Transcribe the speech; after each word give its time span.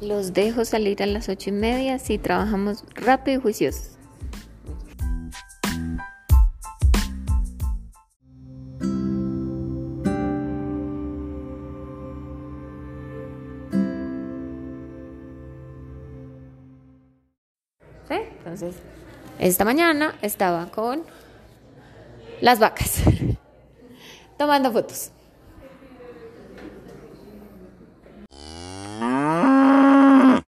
Los 0.00 0.32
dejo 0.32 0.64
salir 0.64 1.02
a 1.02 1.06
las 1.06 1.28
ocho 1.28 1.50
y 1.50 1.52
media 1.52 1.98
si 1.98 2.18
trabajamos 2.18 2.84
rápido 2.94 3.38
y 3.38 3.42
juiciosos. 3.42 3.90
¿Sí? 18.08 18.14
Entonces, 18.38 18.74
esta 19.38 19.64
mañana 19.64 20.14
estaba 20.20 20.66
con 20.66 21.02
las 22.40 22.58
vacas, 22.58 23.02
tomando 24.38 24.70
fotos. 24.72 25.10